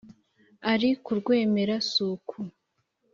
ari 0.71 0.89
ku 1.03 1.11
rwemera 1.19 1.75
suku 1.91 2.39